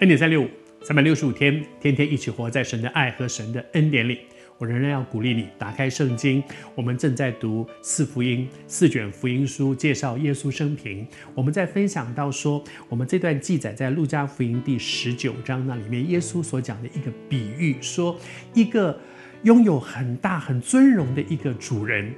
[0.00, 0.48] 恩典三六五，
[0.82, 4.18] 三百六十五天，天天一起活在神的爱和神的恩典里。
[4.58, 6.42] 我仍然要鼓励你打开圣经，
[6.74, 11.06] 我们正在读四福音、四卷福音书，介绍耶稣生平。
[11.32, 18.18] 我们在分享到说，我们这段记载在路加福音第十九章那里面，耶稣所讲的一个比喻，说
[18.52, 18.98] 一个
[19.44, 22.12] 拥有很大很尊荣的一个主人，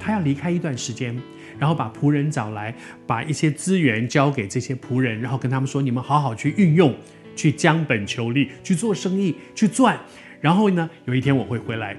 [0.00, 1.16] 他要离开一段时间，
[1.60, 2.74] 然后把仆人找来，
[3.06, 6.94] 把一些资源交给这些仆人，然后跟他们说：“你们好好去运用，
[7.40, 9.98] 去将本求利，去做生意，去赚。”
[10.42, 11.96] 然后呢，有一天我会回来，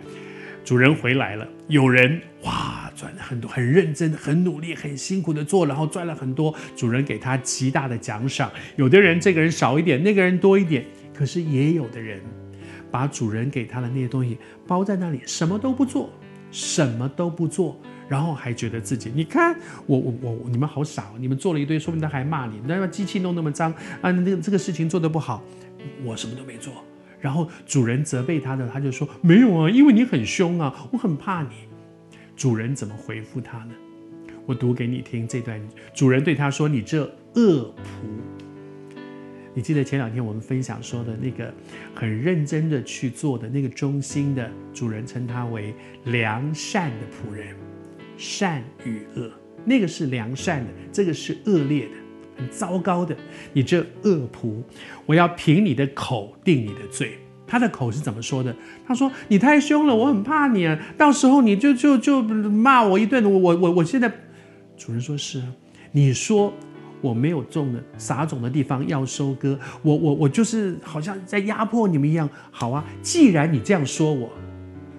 [0.64, 8.52] 主人回来了，有人哇赚了很多，很认真、很努力、很辛苦的做，然后赚了很多，主人给他极大的奖赏。
[8.76, 12.22] 有的人这个人少一点，那个人多一点，可是也有的人
[12.92, 16.14] 把主人给他的那些东西包在那里，什么都不做，
[16.52, 25.42] 什么都不做，然后还觉得自己，你看我我我你们好傻哦，你们做了一堆，说不定他还骂你，那把机器弄那么脏啊，那这个事情做得不好，
[26.04, 26.74] 我什么都没做。
[27.20, 31.50] 然后主人责备他的，他就说：“没有啊，因为你很凶啊，我很怕你。”
[32.36, 33.74] 主人怎么回复他呢？
[34.48, 35.62] 我读给你听这段。
[35.94, 37.04] 主人对他说：“你这
[37.36, 38.21] 恶仆。”
[39.54, 41.54] 你记得前两天我们分享说的那个
[41.94, 45.74] 很认真的去做的那个忠心的主人，称他为
[46.06, 47.56] 良善的仆人。
[48.18, 49.32] 善与恶，
[49.66, 51.92] 那个是良善的，这个是恶劣的。
[52.38, 53.16] 很糟糕的，
[53.52, 54.62] 你这恶仆，
[55.06, 57.18] 我要凭你的口定你的罪。
[57.46, 58.56] 他的口是怎么说的？
[58.88, 63.24] 他说：“你太凶了，我很怕你啊，到时候你就就就骂我一顿。
[63.26, 64.10] 我我我我现在，
[64.78, 65.54] 主人说是啊，
[65.92, 66.54] 你说
[67.02, 72.30] 我没有种的撒种的地方要收割，我我我就是好像在压迫你们一样。
[72.52, 74.32] 好啊，既然你这样说我，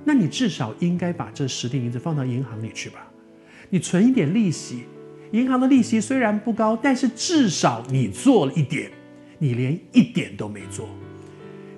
[0.05, 3.07] 那你至少应该把这十锭银子放到银行里去吧，
[3.71, 4.85] 你存一点利息。”
[5.33, 8.91] 银行的利息虽然不高，但是至少你做了一点，
[9.39, 10.87] 你连一点都没做。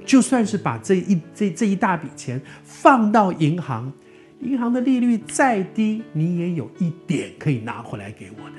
[0.05, 3.93] 就算是把这一这这一大笔钱放到银行，
[4.41, 8.57] 银行的利率再低，你也有一点可以拿回来给我的。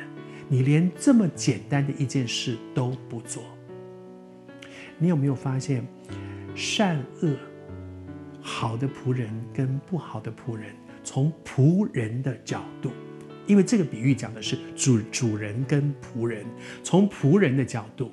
[0.48, 3.44] 你连这么简单的一件事都不做，
[4.98, 5.86] 你有没有发现
[6.54, 7.36] 善恶
[8.42, 12.92] 好的仆人跟不好的仆人，从仆人的角度？
[13.48, 16.46] 因为这个比喻讲的是主主人跟仆人，
[16.84, 18.12] 从仆人的角度，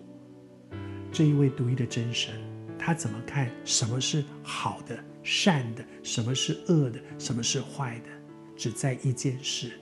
[1.11, 2.35] 这一位独一的真神，
[2.79, 8.11] 他怎么看什么是好的、善的，什么是恶的，什么是坏的？
[8.57, 9.73] 只在一件事，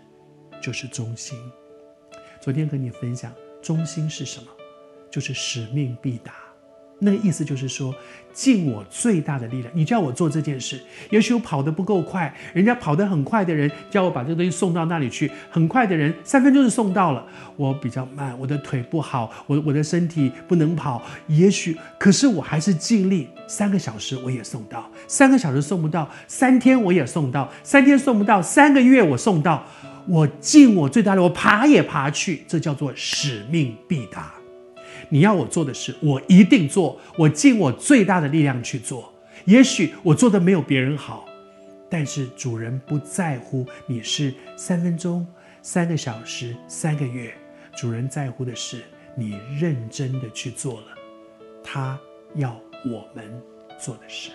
[0.60, 1.36] 就是忠心。
[2.40, 3.30] 昨天和你分享，
[3.60, 4.46] 中心是什么？
[5.10, 6.32] 就是使命必达。
[7.02, 7.94] 那个意思就是说，
[8.32, 9.70] 尽我最大的力量。
[9.74, 10.80] 你叫我做这件事，
[11.10, 17.26] 也许我跑得不够快，人家跑得很快的人叫我把这个东西送到那里去，很快的人三分钟就送到了。
[17.56, 21.02] 我比较慢，我的腿不好，我我的身体不能跑。
[21.26, 29.66] 也许，可是我还是尽力，三个小时我也送到，三个小时送不到，三天我也送到，三天送不到，三个月我送到。
[30.08, 34.34] 我尽我最大的，我爬也爬去，这叫做使命必达。
[35.08, 39.12] 你要我做的事，我一定做，我尽我最大的力量去做。
[39.44, 41.26] 也许我做的没有别人好，
[41.88, 45.26] 但是主人不在乎你是三分钟、
[45.62, 47.34] 三个小时、三个月，
[47.76, 48.82] 主人在乎的是
[49.16, 50.86] 你认真的去做了
[51.64, 51.98] 他
[52.34, 53.42] 要我们
[53.78, 54.30] 做的事。